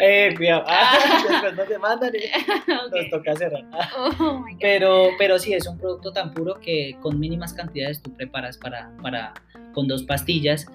eh, 0.00 0.34
cuidado. 0.36 0.64
Ah, 0.68 0.92
Ah. 0.92 1.22
después 1.28 1.56
nos 1.56 1.68
demandan 1.68 2.12
y 2.14 2.18
Ok. 2.72 2.94
nos 2.94 3.10
toca 3.10 3.34
cerrar. 3.36 3.64
Oh 3.98 4.38
my 4.40 4.52
God. 4.52 4.58
Pero, 4.60 5.08
pero 5.18 5.38
sí, 5.38 5.52
es 5.52 5.66
un 5.66 5.78
producto 5.78 6.12
tan 6.12 6.32
puro 6.32 6.60
que 6.60 6.96
con 7.00 7.18
mínimas 7.18 7.52
cantidades 7.54 8.00
tú 8.02 8.14
preparas 8.14 8.56
para, 8.58 8.90
para 9.02 9.32
con 9.74 9.88
dos 9.88 10.02
pastillas, 10.04 10.66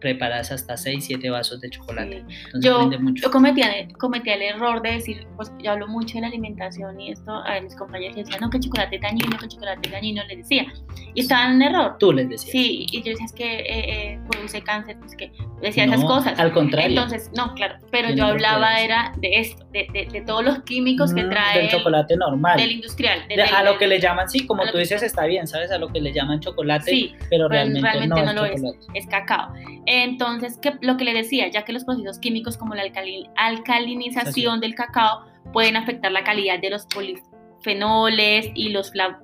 preparas 0.00 0.50
hasta 0.52 0.76
6, 0.76 1.04
7 1.06 1.30
vasos 1.30 1.60
de 1.60 1.70
chocolate. 1.70 2.24
Sí. 2.28 2.34
Entonces 2.46 2.64
Yo, 2.70 2.80
rinde 2.80 2.98
mucho. 2.98 3.22
yo 3.22 3.30
cometía, 3.30 3.68
cometía 3.98 4.34
el 4.34 4.42
error 4.42 4.82
de 4.82 4.92
decir, 4.92 5.26
pues 5.36 5.52
yo 5.62 5.72
hablo 5.72 5.86
mucho 5.88 6.14
de 6.14 6.22
la 6.22 6.26
alimentación 6.28 7.00
y 7.00 7.12
esto 7.12 7.32
a 7.32 7.60
mis 7.60 7.74
compañeros 7.76 8.16
les 8.16 8.26
decían, 8.26 8.40
no, 8.42 8.50
que 8.50 8.56
el 8.58 8.62
chocolate 8.64 8.96
es 8.96 9.02
dañino, 9.02 9.36
que 9.38 9.44
el 9.44 9.50
chocolate 9.50 9.80
es 9.88 9.92
dañino, 9.92 10.24
les 10.26 10.38
decía. 10.38 10.66
Y 11.14 11.20
estaban 11.20 11.54
en 11.56 11.62
error. 11.62 11.96
Tú 11.98 12.12
les 12.12 12.28
decías. 12.28 12.50
Sí, 12.52 12.86
y 12.90 13.02
yo 13.02 13.10
decía, 13.10 13.26
es 13.26 13.32
que 13.32 13.54
eh, 13.60 14.12
eh, 14.14 14.20
produce 14.30 14.62
cáncer, 14.62 14.96
pues 15.00 15.14
que 15.16 15.32
decía 15.60 15.84
esas 15.84 16.00
No, 16.00 16.06
cosas. 16.06 16.38
Al 16.38 16.52
contrario. 16.52 16.88
Entonces, 16.90 17.30
no, 17.36 17.54
claro, 17.54 17.76
pero 17.90 18.10
yo 18.10 18.24
hablaba 18.26 18.80
era 18.80 19.12
de 19.18 19.40
esto, 19.40 19.64
de, 19.72 19.86
de, 19.92 20.06
de 20.10 20.20
todos 20.22 20.44
los 20.44 20.62
químicos 20.62 21.12
que 21.14 21.24
Mm, 21.24 21.30
trae 21.30 21.56
Del 21.58 21.64
el- 21.66 21.70
chocolate 21.72 22.16
normal. 22.16 22.56
del 22.58 22.70
industrial. 22.72 23.20
de- 23.28 23.36
De- 23.36 23.42
del- 23.42 23.54
a 23.54 23.62
lo 23.62 23.76
que 23.78 23.86
le 23.86 24.00
llaman, 24.00 24.28
sí, 24.30 24.46
como 24.46 24.64
tú 24.66 24.72
que- 24.72 24.78
dices, 24.78 25.02
está 25.02 25.26
bien, 25.26 25.46
¿sabes? 25.46 25.70
A 25.70 25.78
lo 25.78 25.88
que 25.88 26.00
le 26.00 26.12
llaman 26.12 26.40
chocolate, 26.40 26.90
Sí, 26.90 27.14
pero 27.28 27.48
realmente, 27.48 27.80
realmente 27.82 28.22
no, 28.22 28.32
no 28.32 28.44
es 28.44 28.60
lo 28.62 28.68
es. 28.70 28.88
es 28.94 29.06
cacao. 29.06 29.52
Entonces, 29.92 30.56
que, 30.58 30.74
lo 30.82 30.96
que 30.96 31.04
le 31.04 31.12
decía, 31.12 31.48
ya 31.48 31.64
que 31.64 31.72
los 31.72 31.84
procesos 31.84 32.20
químicos 32.20 32.56
como 32.56 32.76
la 32.76 32.82
alcali- 32.84 33.28
alcalinización 33.36 34.60
del 34.60 34.76
cacao 34.76 35.24
pueden 35.52 35.76
afectar 35.76 36.12
la 36.12 36.22
calidad 36.22 36.60
de 36.60 36.70
los 36.70 36.86
polifenoles 36.86 38.50
y 38.54 38.68
los 38.68 38.92
flav- 38.92 39.18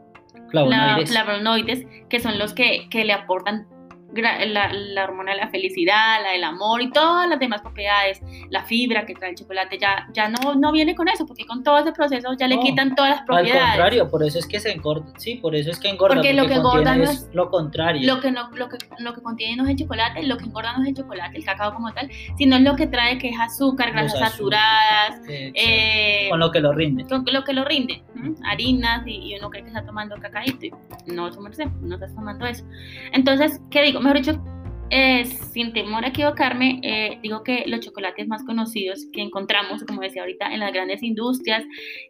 fla- 0.51 0.67
Flavonoides. 0.67 1.11
flavonoides, 1.11 1.87
que 2.09 2.19
son 2.21 2.39
los 2.39 2.53
que, 2.53 2.89
que 2.91 3.05
le 3.05 3.13
aportan 3.13 3.67
la, 4.15 4.73
la, 4.73 5.05
hormona 5.05 5.33
de 5.33 5.39
la 5.39 5.49
felicidad, 5.49 6.23
la 6.23 6.31
del 6.33 6.45
amor 6.45 6.81
y 6.81 6.91
todas 6.91 7.29
las 7.29 7.39
demás 7.39 7.61
propiedades, 7.61 8.21
la 8.51 8.65
fibra 8.65 9.05
que 9.05 9.15
trae 9.15 9.31
el 9.31 9.37
chocolate, 9.37 9.79
ya, 9.79 10.09
ya 10.13 10.29
no, 10.29 10.55
no 10.55 10.73
viene 10.73 10.95
con 10.95 11.09
eso, 11.09 11.27
porque 11.27 11.45
con 11.47 11.63
todo 11.63 11.79
ese 11.79 11.93
proceso 11.93 12.33
ya 12.39 12.49
le 12.49 12.59
quitan 12.61 12.95
todas 12.95 13.17
las 13.17 13.23
propiedades. 13.23 13.63
Al 13.63 13.69
contrario, 13.71 14.11
por 14.11 14.23
eso 14.23 14.39
es 14.39 14.47
que 14.47 14.61
se 14.61 14.73
engorda, 14.73 15.07
sí, 15.19 15.37
por 15.37 15.55
eso 15.55 15.71
es 15.71 15.79
que 15.79 15.89
engorda. 15.89 16.15
Porque, 16.15 16.33
lo 16.33 16.47
que 16.47 16.55
engorda 16.55 16.97
no 16.97 17.05
es 17.05 17.29
lo 17.33 17.51
contrario. 17.51 18.07
Lo 18.07 18.21
que, 18.21 18.31
no, 18.31 18.51
lo, 18.51 18.69
que, 18.69 18.79
lo 18.99 19.15
que 19.15 19.23
contiene 19.23 19.57
no 19.57 19.65
es 19.65 19.71
el 19.71 19.77
chocolate, 19.77 20.23
lo 20.23 20.37
que 20.37 20.45
engorda 20.45 20.77
no 20.77 20.83
es 20.83 20.91
el 20.91 20.95
chocolate, 20.95 21.37
el 21.37 21.45
cacao 21.45 21.75
como 21.75 21.93
tal, 21.93 22.11
sino 22.39 22.57
es 22.57 22.63
lo 22.63 22.77
que 22.77 22.87
trae 22.87 23.19
que 23.19 23.31
es 23.31 23.39
azúcar, 23.39 23.93
grasas 23.93 24.19
saturadas. 24.19 25.21
Eh, 25.29 26.29
con 26.31 26.41
lo 26.41 26.51
que 26.51 26.61
lo 26.61 26.73
rinde. 26.73 27.05
Con 27.07 27.25
lo 27.31 27.45
que 27.45 27.53
lo 27.53 27.65
rinde, 27.65 28.03
harinas, 28.45 29.03
y, 29.07 29.35
uno 29.37 29.51
cree 29.51 29.63
que 29.63 29.69
está 29.69 29.85
tomando 29.85 30.17
cacaíto, 30.17 30.67
y 30.67 30.71
no, 31.13 31.29
no 31.31 31.49
estás 31.95 32.15
tomando 32.15 32.47
eso. 32.47 32.65
Entonces, 33.13 33.61
¿qué 33.71 33.83
digo? 33.83 33.96
Mejor 34.01 34.19
dicho, 34.19 34.43
eh, 34.91 35.25
sin 35.25 35.73
temor 35.73 36.05
a 36.05 36.09
equivocarme, 36.09 36.81
eh, 36.83 37.19
digo 37.23 37.43
que 37.43 37.65
los 37.67 37.81
chocolates 37.81 38.29
más 38.29 38.45
conocidos 38.45 39.07
que 39.13 39.21
encontramos, 39.21 39.83
como 39.85 40.01
decía 40.01 40.23
ahorita, 40.23 40.53
en 40.53 40.61
las 40.61 40.73
grandes 40.73 41.03
industrias 41.03 41.65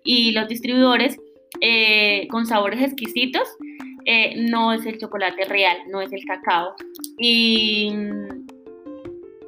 y 0.05 0.33
los 0.33 0.47
distribuidores 0.49 1.19
eh, 1.61 2.29
con 2.29 2.47
sabores 2.47 2.83
exquisitos, 2.83 3.49
no 4.37 4.73
es 4.73 4.87
el 4.87 4.99
chocolate 4.99 5.47
real, 5.47 5.79
no 5.91 6.01
es 6.01 6.13
el 6.13 6.25
cacao. 6.25 6.75
Y 7.19 7.93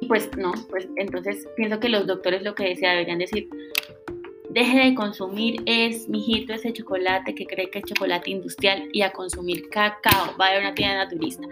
pues 0.07 0.29
no, 0.37 0.51
pues 0.69 0.89
entonces 0.97 1.47
pienso 1.55 1.79
que 1.79 1.87
los 1.87 2.07
doctores 2.07 2.41
lo 2.41 2.55
que 2.55 2.69
decía 2.69 2.91
deberían 2.91 3.19
decir, 3.19 3.47
Deje 4.49 4.79
de 4.79 4.95
consumir 4.95 5.61
es, 5.65 6.09
mijito, 6.09 6.53
ese 6.53 6.73
chocolate 6.73 7.35
que 7.35 7.45
cree 7.45 7.69
que 7.69 7.79
es 7.79 7.85
chocolate 7.85 8.31
industrial 8.31 8.89
y 8.93 9.01
a 9.01 9.11
consumir 9.11 9.69
cacao. 9.69 10.35
Va 10.39 10.47
a 10.47 10.59
una 10.59 10.73
tienda 10.73 11.05
naturista. 11.05 11.47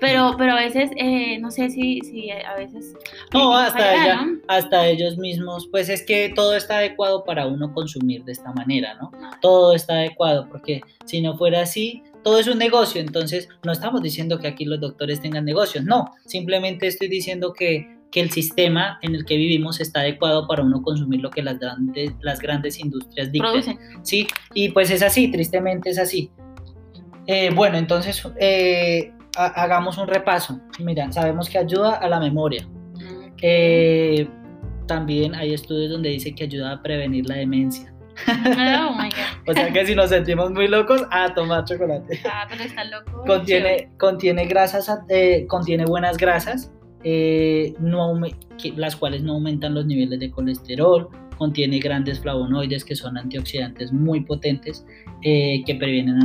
Pero, 0.00 0.34
pero 0.38 0.52
a 0.52 0.56
veces, 0.56 0.90
eh, 0.96 1.38
no 1.38 1.50
sé 1.50 1.70
si, 1.70 2.00
si 2.00 2.30
a 2.30 2.54
veces... 2.54 2.94
No, 3.32 3.56
hasta, 3.56 4.26
hasta 4.48 4.86
ellos 4.88 5.18
mismos, 5.18 5.68
pues 5.70 5.88
es 5.88 6.02
que 6.04 6.32
todo 6.34 6.56
está 6.56 6.78
adecuado 6.78 7.24
para 7.24 7.46
uno 7.46 7.72
consumir 7.72 8.24
de 8.24 8.32
esta 8.32 8.52
manera, 8.52 8.94
¿no? 8.94 9.10
Todo 9.40 9.74
está 9.74 9.94
adecuado, 9.94 10.48
porque 10.48 10.80
si 11.04 11.20
no 11.20 11.36
fuera 11.36 11.62
así, 11.62 12.02
todo 12.22 12.38
es 12.38 12.48
un 12.48 12.58
negocio, 12.58 13.00
entonces 13.00 13.48
no 13.64 13.72
estamos 13.72 14.02
diciendo 14.02 14.38
que 14.38 14.48
aquí 14.48 14.64
los 14.64 14.80
doctores 14.80 15.20
tengan 15.20 15.44
negocios, 15.44 15.84
no, 15.84 16.12
simplemente 16.26 16.86
estoy 16.86 17.08
diciendo 17.08 17.52
que 17.52 17.97
que 18.10 18.20
el 18.20 18.30
sistema 18.30 18.98
en 19.02 19.14
el 19.14 19.24
que 19.24 19.36
vivimos 19.36 19.80
está 19.80 20.00
adecuado 20.00 20.46
para 20.46 20.62
uno 20.62 20.82
consumir 20.82 21.20
lo 21.20 21.30
que 21.30 21.42
las 21.42 21.58
grandes, 21.58 22.12
las 22.20 22.40
grandes 22.40 22.78
industrias 22.78 23.30
dicten. 23.30 23.78
Sí, 24.02 24.26
y 24.54 24.70
pues 24.70 24.90
es 24.90 25.02
así, 25.02 25.30
tristemente 25.30 25.90
es 25.90 25.98
así. 25.98 26.30
Eh, 27.26 27.50
bueno, 27.54 27.76
entonces 27.76 28.26
eh, 28.40 29.12
hagamos 29.36 29.98
un 29.98 30.08
repaso. 30.08 30.60
Mira, 30.78 31.12
sabemos 31.12 31.50
que 31.50 31.58
ayuda 31.58 31.96
a 31.96 32.08
la 32.08 32.18
memoria. 32.18 32.66
Eh, 33.42 34.26
también 34.86 35.34
hay 35.34 35.52
estudios 35.52 35.92
donde 35.92 36.08
dice 36.08 36.34
que 36.34 36.44
ayuda 36.44 36.72
a 36.72 36.82
prevenir 36.82 37.28
la 37.28 37.36
demencia. 37.36 37.92
Oh 38.26 38.94
my 38.96 39.10
God. 39.10 39.46
o 39.48 39.52
sea 39.52 39.70
que 39.70 39.86
si 39.86 39.94
nos 39.94 40.08
sentimos 40.08 40.50
muy 40.50 40.66
locos, 40.66 41.06
a 41.10 41.34
tomar 41.34 41.66
chocolate. 41.66 42.18
Ah, 42.24 42.46
pero 42.48 42.64
está 42.64 42.84
loco. 42.84 43.22
Contiene, 43.26 43.90
contiene 43.98 44.46
grasas, 44.46 44.90
contiene 45.48 45.84
buenas 45.84 46.16
grasas, 46.16 46.72
eh, 47.04 47.74
no, 47.80 48.18
las 48.76 48.96
cuales 48.96 49.22
no 49.22 49.34
aumentan 49.34 49.74
los 49.74 49.86
niveles 49.86 50.18
de 50.18 50.30
colesterol, 50.30 51.08
contiene 51.36 51.78
grandes 51.78 52.18
flavonoides 52.18 52.84
que 52.84 52.96
son 52.96 53.16
antioxidantes 53.16 53.92
muy 53.92 54.20
potentes 54.20 54.84
eh, 55.22 55.62
que 55.64 55.74
previenen 55.76 56.18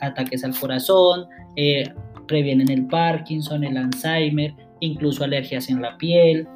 ataques 0.00 0.44
al 0.44 0.56
corazón, 0.56 1.26
eh, 1.56 1.84
previenen 2.28 2.70
el 2.70 2.86
Parkinson, 2.86 3.64
el 3.64 3.76
Alzheimer, 3.76 4.54
incluso 4.78 5.24
alergias 5.24 5.68
en 5.68 5.82
la 5.82 5.96
piel 5.98 6.46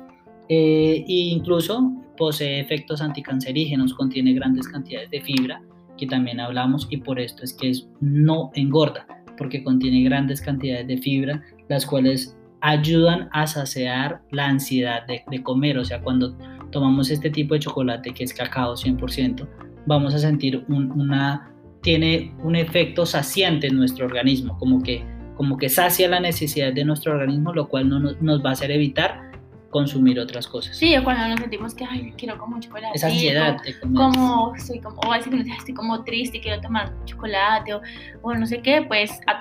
e 0.49 1.05
incluso 1.09 1.93
posee 2.17 2.61
efectos 2.61 3.01
anticancerígenos, 3.01 3.95
contiene 3.95 4.35
grandes 4.35 4.69
cantidades 4.69 5.11
de 5.11 5.21
fibra 5.23 5.61
que 5.97 6.07
también 6.07 6.39
hablamos 6.39 6.87
y 6.91 6.99
por 6.99 7.19
esto 7.19 7.45
es 7.45 7.55
que 7.55 7.71
es, 7.71 7.89
no 8.01 8.51
engorda 8.55 9.07
porque 9.37 9.63
contiene 9.65 10.03
grandes 10.03 10.41
cantidades 10.41 10.87
de 10.87 10.99
fibra 10.99 11.43
las 11.69 11.87
cuales 11.87 12.37
ayudan 12.65 13.29
a 13.33 13.47
saciar 13.47 14.23
la 14.31 14.47
ansiedad 14.47 15.03
de, 15.07 15.43
comer. 15.43 15.77
O 15.77 15.85
sea, 15.85 16.01
cuando 16.01 16.35
tomamos 16.73 17.11
este 17.11 17.29
tipo 17.29 17.53
de 17.53 17.61
chocolate 17.61 18.15
que 18.15 18.25
es 18.25 18.33
cacao 18.33 18.75
100%, 18.75 19.47
vamos 19.85 20.15
a 20.15 20.19
sentir 20.19 20.65
una, 20.69 21.53
tiene 21.83 22.35
un 22.43 22.57
efecto 22.57 23.05
saciante 23.05 23.67
en 23.67 23.77
nuestro 23.77 24.07
organismo, 24.07 24.57
como 24.59 24.83
que, 24.83 25.05
como 25.37 25.59
que 25.59 25.69
sacia 25.69 26.09
la 26.09 26.21
necesidad 26.21 26.73
de 26.73 26.87
nuestro 26.87 27.13
organismo, 27.13 27.53
lo 27.53 27.69
cual 27.69 27.91
no 27.91 28.01
nos 28.01 28.43
va 28.43 28.49
a 28.49 28.53
hacer 28.55 28.71
evitar 28.71 29.24
consumir 29.75 30.21
otras 30.21 30.47
cosas. 30.47 30.77
Sí, 30.77 30.95
cuando 31.03 31.27
nos 31.27 31.41
sentimos 31.41 31.75
que, 31.75 31.85
ay, 31.85 32.15
quiero 32.17 32.39
como 32.39 32.55
un 32.55 32.63
chocolate. 32.63 32.95
Esa 32.95 33.09
ansiedad. 33.09 33.57
Como, 33.83 34.57
soy 34.57 34.79
como, 34.79 35.01
o 35.01 35.13
a 35.13 35.17
veces 35.17 35.35
estoy 35.59 35.75
como 35.75 36.05
triste, 36.05 36.41
quiero 36.41 36.61
tomar 36.61 36.95
chocolate 37.07 37.75
o, 37.75 37.83
o 38.23 38.35
no 38.35 38.47
sé 38.47 38.63
qué, 38.63 38.83
pues 38.87 39.11
a, 39.27 39.33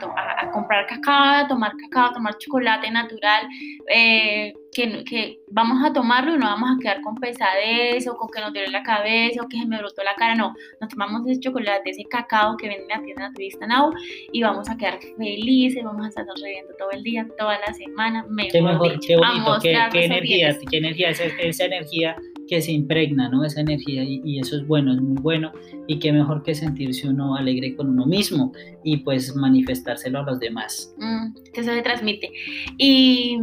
a, 0.42 0.50
comprar 0.50 0.88
cacao, 0.88 1.46
a 1.46 1.48
tomar 1.48 1.74
cacao, 1.78 2.10
a 2.10 2.14
tomar 2.14 2.36
chocolate 2.40 2.90
natural. 2.90 3.48
Eh, 3.94 4.54
que, 4.74 5.04
que, 5.04 5.40
vamos 5.50 5.84
a 5.84 5.94
tomarlo 5.94 6.36
y 6.36 6.38
no 6.38 6.46
vamos 6.46 6.70
a 6.76 6.80
quedar 6.82 7.02
con 7.02 7.16
pesadez 7.16 8.08
o 8.08 8.16
con 8.16 8.30
que 8.30 8.42
nos 8.42 8.54
duele 8.54 8.72
la 8.72 8.84
cabeza 8.84 9.42
o 9.44 9.48
que 9.48 9.58
se 9.58 9.66
me 9.66 9.78
brotó 9.78 10.04
la 10.04 10.16
cara, 10.16 10.36
no, 10.36 10.54
nos 10.82 10.90
tomamos 10.90 11.26
ese 11.28 11.40
chocolate, 11.40 11.92
ese 11.92 12.04
cacao 12.06 12.58
que 12.58 12.68
vende 12.68 12.84
en 12.84 13.00
la 13.00 13.04
tienda 13.04 13.30
naturista 13.30 13.68
Now 13.68 13.92
y 14.32 14.42
vamos 14.42 14.70
a 14.70 14.78
quedar 14.78 15.00
felices, 15.18 15.84
vamos 15.84 16.06
a 16.06 16.10
estar 16.10 16.26
sonriendo 16.26 16.74
todo 16.78 16.92
el 16.92 17.04
día, 17.04 17.28
toda 17.38 17.60
la 17.60 17.74
semana, 17.74 18.26
mejor 18.30 18.52
qué 18.52 18.62
mejor, 18.62 19.00
qué 19.00 19.16
bonito, 19.16 19.58
qué, 19.62 19.78
qué 19.92 20.06
energía, 20.06 20.58
qué 20.70 20.78
energía, 20.78 21.10
esa, 21.10 21.26
esa, 21.26 21.66
energía 21.66 22.16
que 22.48 22.62
se 22.62 22.72
impregna, 22.72 23.30
¿no? 23.30 23.46
Esa 23.46 23.62
energía 23.62 24.04
y, 24.04 24.22
y, 24.26 24.40
eso 24.40 24.56
es 24.58 24.68
bueno, 24.68 24.94
es 24.94 25.02
muy 25.02 25.22
bueno 25.22 25.52
y 25.88 26.00
qué 26.00 26.12
mejor 26.12 26.44
que 26.44 26.56
sentirse 26.56 27.08
uno 27.08 27.36
alegre 27.36 27.76
con 27.76 27.90
uno 27.90 28.06
mismo 28.06 28.52
y 28.84 28.98
pues 28.98 29.36
manifestárselo 29.36 30.20
a 30.20 30.24
los 30.24 30.40
demás. 30.40 30.94
Mm, 30.98 31.34
que 31.54 31.64
se 31.64 31.82
transmite. 31.82 32.32
Y 32.78 33.38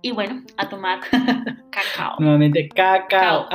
y 0.00 0.12
bueno, 0.12 0.42
a 0.56 0.68
tomar 0.68 1.00
cacao. 1.70 2.16
Nuevamente, 2.18 2.68
cacao. 2.68 3.48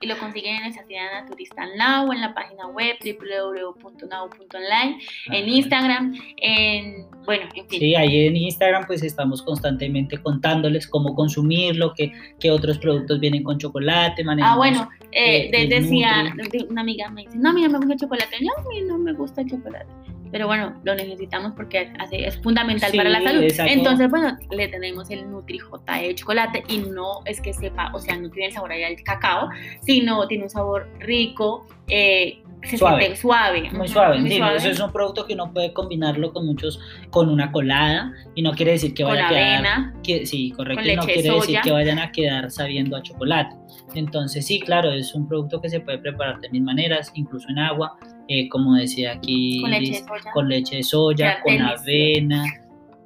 y 0.00 0.06
lo 0.06 0.18
consiguen 0.18 0.56
en 0.56 0.64
esa 0.64 0.82
tienda 0.84 1.22
naturista 1.22 1.66
Now, 1.76 2.12
en 2.12 2.20
la 2.20 2.34
página 2.34 2.66
web 2.66 2.96
www.now.online, 3.00 4.98
en 5.30 5.48
Instagram, 5.48 6.14
en, 6.38 7.06
bueno, 7.24 7.44
en 7.54 7.68
fin. 7.68 7.80
Sí, 7.80 7.94
ahí 7.94 8.26
en 8.26 8.36
Instagram 8.36 8.86
pues 8.86 9.02
estamos 9.02 9.42
constantemente 9.42 10.18
contándoles 10.18 10.88
cómo 10.88 11.14
consumirlo, 11.14 11.94
qué, 11.94 12.12
qué 12.40 12.50
otros 12.50 12.78
productos 12.78 13.20
vienen 13.20 13.44
con 13.44 13.58
chocolate, 13.58 14.24
Ah, 14.42 14.56
bueno, 14.56 14.88
eh, 15.12 15.50
eh 15.52 15.68
decía, 15.68 16.34
una 16.68 16.80
amiga 16.80 17.08
me 17.10 17.22
dice, 17.22 17.38
no, 17.38 17.50
a 17.50 17.52
mí 17.52 17.62
no 17.62 17.70
me 17.70 17.78
gusta 17.78 17.94
el 17.94 18.00
chocolate. 18.00 18.36
No, 18.40 18.52
a 18.52 18.68
mí 18.68 18.80
no 18.82 18.98
me 18.98 19.12
gusta 19.12 19.40
el 19.42 19.50
chocolate 19.50 19.86
pero 20.30 20.46
bueno, 20.46 20.80
lo 20.84 20.94
necesitamos 20.94 21.52
porque 21.56 21.92
es 22.12 22.40
fundamental 22.42 22.92
para 22.94 23.08
la 23.08 23.22
salud. 23.22 23.44
Entonces, 23.66 24.10
bueno, 24.10 24.36
le 24.50 24.68
tenemos 24.68 25.10
el 25.10 25.30
Nutri 25.30 25.58
J 25.58 25.92
de 25.98 26.14
chocolate 26.14 26.64
y 26.68 26.78
no 26.78 27.20
es 27.24 27.40
que 27.40 27.52
sepa, 27.52 27.90
o 27.94 27.98
sea, 27.98 28.16
no 28.16 28.30
tiene 28.30 28.48
el 28.48 28.52
sabor 28.52 28.72
allá 28.72 28.88
del 28.88 29.02
cacao, 29.02 29.48
sino 29.82 30.26
tiene 30.26 30.44
un 30.44 30.50
sabor 30.50 30.88
rico, 30.98 31.66
eh, 31.88 32.42
se 32.62 32.76
suave. 32.76 33.14
suave. 33.16 33.70
Muy 33.70 33.88
suave. 33.88 34.18
Muy 34.18 34.32
suave. 34.32 34.56
Eso 34.56 34.68
es 34.68 34.80
un 34.80 34.92
producto 34.92 35.26
que 35.26 35.34
uno 35.34 35.52
puede 35.52 35.72
combinarlo 35.72 36.32
con 36.32 36.46
muchos, 36.46 36.80
con 37.10 37.28
una 37.28 37.52
colada 37.52 38.12
y 38.34 38.42
no 38.42 38.52
quiere 38.52 38.72
decir 38.72 38.94
que 38.94 39.04
vaya 39.04 39.26
a 39.26 39.28
quedar. 39.28 39.54
Avena, 39.54 39.94
que, 40.02 40.26
sí, 40.26 40.50
correcto. 40.50 40.82
no 40.96 41.02
quiere 41.02 41.30
decir 41.30 41.60
que 41.62 41.70
vayan 41.70 41.98
a 41.98 42.10
quedar 42.10 42.50
sabiendo 42.50 42.96
a 42.96 43.02
chocolate. 43.02 43.54
Entonces, 43.94 44.46
sí, 44.46 44.60
claro, 44.60 44.90
es 44.92 45.14
un 45.14 45.28
producto 45.28 45.60
que 45.60 45.68
se 45.68 45.80
puede 45.80 45.98
preparar 45.98 46.40
de 46.40 46.50
mil 46.50 46.62
maneras, 46.62 47.12
incluso 47.14 47.48
en 47.48 47.58
agua 47.58 47.96
eh, 48.28 48.48
como 48.48 48.74
decía 48.74 49.12
aquí, 49.12 49.62
con 50.32 50.48
leche 50.48 50.76
de 50.76 50.82
soya, 50.82 51.40
con, 51.40 51.60
avena, 51.62 52.44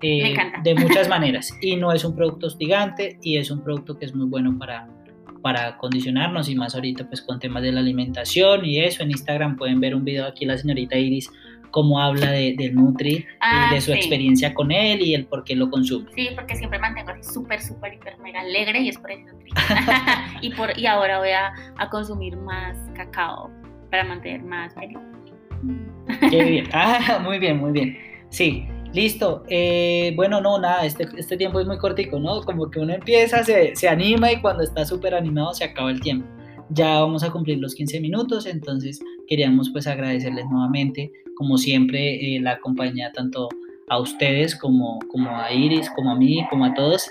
eh, 0.02 0.34
de 0.64 0.74
muchas 0.74 1.08
maneras. 1.08 1.56
Y 1.62 1.76
no 1.76 1.92
es 1.92 2.04
un 2.04 2.16
producto 2.16 2.48
hostigante 2.48 3.18
y 3.22 3.36
es 3.36 3.50
un 3.50 3.62
producto 3.62 3.96
que 3.96 4.04
es 4.04 4.14
muy 4.14 4.26
bueno 4.26 4.58
para, 4.58 4.88
para 5.40 5.76
condicionarnos 5.78 6.48
y 6.48 6.56
más 6.56 6.74
ahorita 6.74 7.06
pues 7.06 7.22
con 7.22 7.38
temas 7.38 7.62
de 7.62 7.70
la 7.70 7.80
alimentación 7.80 8.64
y 8.64 8.80
eso. 8.80 9.04
En 9.04 9.12
Instagram 9.12 9.56
pueden 9.56 9.80
ver 9.80 9.94
un 9.94 10.04
video 10.04 10.26
aquí 10.26 10.44
la 10.44 10.58
señorita 10.58 10.98
Iris 10.98 11.30
cómo 11.70 12.00
habla 12.00 12.30
de, 12.30 12.54
del 12.58 12.74
Nutri, 12.74 13.14
y 13.14 13.26
ah, 13.40 13.70
de 13.72 13.80
su 13.80 13.92
experiencia 13.92 14.52
con 14.52 14.70
él 14.70 15.00
y 15.00 15.14
el 15.14 15.24
por 15.24 15.42
qué 15.42 15.56
lo 15.56 15.70
consume. 15.70 16.10
Sí, 16.14 16.28
porque 16.34 16.54
siempre 16.54 16.78
mantengo 16.78 17.12
así 17.12 17.22
súper, 17.32 17.62
súper, 17.62 17.94
hiper, 17.94 18.18
mega 18.18 18.42
alegre 18.42 18.82
y 18.82 18.90
es 18.90 18.98
por 18.98 19.10
el 19.10 19.24
Nutri. 19.24 19.50
y, 20.42 20.50
por, 20.50 20.78
y 20.78 20.84
ahora 20.84 21.18
voy 21.18 21.30
a, 21.30 21.54
a 21.78 21.88
consumir 21.88 22.36
más 22.36 22.76
cacao 22.94 23.50
para 23.92 24.04
mantener 24.04 24.42
más. 24.42 24.74
Qué 26.30 26.44
bien. 26.44 26.66
Ah, 26.72 27.20
muy 27.22 27.38
bien, 27.38 27.58
muy 27.58 27.72
bien. 27.72 27.96
Sí, 28.30 28.64
listo. 28.94 29.44
Eh, 29.48 30.14
bueno, 30.16 30.40
no, 30.40 30.58
nada, 30.58 30.86
este, 30.86 31.06
este 31.18 31.36
tiempo 31.36 31.60
es 31.60 31.66
muy 31.66 31.76
cortico, 31.76 32.18
¿no? 32.18 32.40
Como 32.40 32.70
que 32.70 32.80
uno 32.80 32.94
empieza, 32.94 33.44
se, 33.44 33.76
se 33.76 33.88
anima 33.88 34.32
y 34.32 34.40
cuando 34.40 34.64
está 34.64 34.86
súper 34.86 35.14
animado 35.14 35.52
se 35.52 35.64
acaba 35.64 35.90
el 35.90 36.00
tiempo. 36.00 36.26
Ya 36.70 37.00
vamos 37.00 37.22
a 37.22 37.30
cumplir 37.30 37.58
los 37.58 37.74
15 37.74 38.00
minutos, 38.00 38.46
entonces 38.46 38.98
queríamos 39.28 39.68
pues 39.70 39.86
agradecerles 39.86 40.46
nuevamente, 40.50 41.12
como 41.36 41.58
siempre, 41.58 42.36
eh, 42.36 42.40
la 42.40 42.58
compañía 42.60 43.12
tanto 43.12 43.50
a 43.88 43.98
ustedes, 43.98 44.56
como, 44.56 45.00
como 45.10 45.36
a 45.36 45.52
Iris, 45.52 45.90
como 45.90 46.12
a 46.12 46.14
mí, 46.14 46.46
como 46.48 46.64
a 46.64 46.72
todos. 46.72 47.10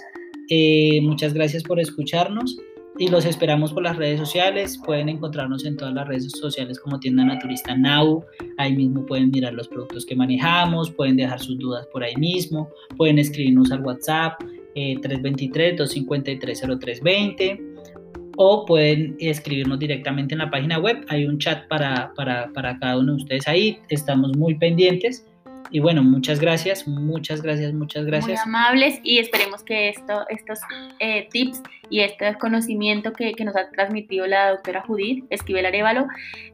Eh, 0.50 1.00
muchas 1.04 1.36
gracias 1.36 1.62
por 1.62 1.80
escucharnos 1.80 2.58
y 2.98 3.08
los 3.08 3.26
esperamos 3.26 3.72
por 3.74 3.84
las 3.84 3.98
redes 3.98 4.20
sociales. 4.20 4.80
Pueden 4.86 5.10
encontrarnos 5.10 5.66
en 5.66 5.76
todas 5.78 5.94
las 5.94 6.08
redes 6.08 6.32
sociales 6.32 6.80
como 6.80 7.00
Tienda 7.00 7.26
Naturista 7.26 7.76
Now. 7.76 8.24
Ahí 8.58 8.76
mismo 8.76 9.06
pueden 9.06 9.30
mirar 9.32 9.54
los 9.54 9.68
productos 9.68 10.06
que 10.06 10.16
manejamos, 10.16 10.92
pueden 10.92 11.18
dejar 11.18 11.40
sus 11.40 11.58
dudas 11.58 11.88
por 11.88 12.04
ahí 12.04 12.16
mismo, 12.16 12.70
pueden 12.98 13.18
escribirnos 13.20 13.72
al 13.72 13.82
WhatsApp 13.82 14.40
eh, 14.76 14.96
323-253-0320 15.02 17.60
o 18.38 18.66
pueden 18.66 19.18
escribirnos 19.20 19.78
directamente 19.80 20.36
en 20.36 20.40
la 20.40 20.50
página 20.50 20.80
web. 20.80 21.06
Hay 21.10 21.26
un 21.26 21.38
chat 21.38 21.68
para, 21.68 22.14
para, 22.16 22.50
para 22.54 22.80
cada 22.80 22.98
uno 22.98 23.12
de 23.14 23.24
ustedes 23.24 23.46
ahí. 23.48 23.78
Estamos 23.90 24.36
muy 24.38 24.56
pendientes. 24.56 25.26
Y 25.70 25.80
bueno, 25.80 26.04
muchas 26.04 26.40
gracias, 26.40 26.88
muchas 26.88 27.42
gracias, 27.42 27.74
muchas 27.74 28.06
gracias. 28.06 28.46
Muy 28.46 28.56
amables 28.56 29.00
y 29.04 29.20
esperemos 29.20 29.64
que 29.64 29.90
esto, 29.90 30.26
estos 30.30 30.60
eh, 31.00 31.28
tips 31.32 31.62
y 31.90 32.02
este 32.02 32.38
conocimiento 32.38 33.14
que, 33.14 33.34
que, 33.34 33.46
nos 33.46 33.56
ha 33.56 33.70
transmitido 33.70 34.26
la 34.28 34.52
doctora 34.52 34.82
Judith 34.82 35.26
Esquivel 35.30 35.66
Arevalo 35.66 36.08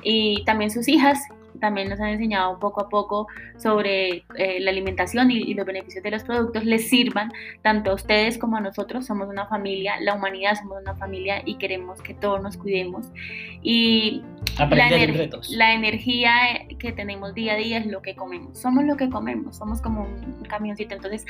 y 0.03 0.43
también 0.45 0.71
sus 0.71 0.87
hijas 0.87 1.19
también 1.59 1.89
nos 1.89 1.99
han 1.99 2.09
enseñado 2.09 2.59
poco 2.59 2.81
a 2.81 2.89
poco 2.89 3.27
sobre 3.57 4.23
eh, 4.35 4.59
la 4.59 4.71
alimentación 4.71 5.31
y, 5.31 5.53
los 5.53 5.65
beneficios 5.65 6.03
de 6.03 6.11
los 6.11 6.23
productos, 6.23 6.63
les 6.65 6.89
sirvan 6.89 7.31
tanto 7.61 7.91
a 7.91 7.93
ustedes 7.95 8.37
como 8.37 8.57
a 8.57 8.61
nosotros. 8.61 9.05
Somos 9.05 9.27
una 9.27 9.47
familia, 9.47 9.99
la 10.01 10.13
humanidad 10.13 10.55
somos 10.55 10.81
una 10.81 10.95
familia 10.95 11.41
y 11.45 11.55
queremos 11.55 12.01
que 12.01 12.13
todos 12.13 12.41
nos 12.41 12.57
cuidemos. 12.57 13.07
Y 13.61 14.23
la, 14.59 14.89
la, 15.49 15.73
energía 15.73 16.31
que 16.79 16.91
tenemos 16.91 17.33
día 17.33 17.53
a 17.53 17.55
día 17.57 17.77
es 17.77 17.85
lo 17.85 18.01
que 18.01 18.15
comemos. 18.15 18.59
Somos 18.59 18.83
lo 18.85 18.97
que 18.97 19.09
comemos, 19.09 19.57
somos 19.57 19.81
como 19.81 20.03
un 20.03 20.43
camioncito. 20.47 20.95
Entonces, 20.95 21.25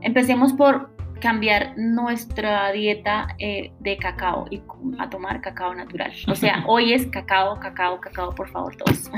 empecemos 0.00 0.52
por 0.52 0.90
cambiar 1.20 1.74
nuestra 1.76 2.72
dieta 2.72 3.28
eh, 3.38 3.72
de 3.78 3.96
cacao 3.96 4.46
y 4.50 4.62
a 4.98 5.08
tomar 5.08 5.40
cacao 5.40 5.74
natural. 5.74 6.12
O 6.26 6.34
sea, 6.34 6.64
hoy 6.66 6.92
es 6.92 7.06
cacao, 7.06 7.60
cacao, 7.60 8.00
cacao, 8.00 8.34
por 8.34 8.50
favor, 8.50 8.76
todos. 8.76 9.10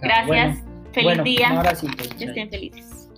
Gracias. 0.00 0.64
Feliz 0.92 1.22
día. 1.22 1.50
Ahora 1.50 1.74
sí, 1.74 1.86
que 1.88 2.24
estén 2.24 2.50
felices. 2.50 3.09